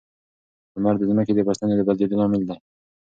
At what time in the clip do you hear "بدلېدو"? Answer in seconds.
1.87-2.15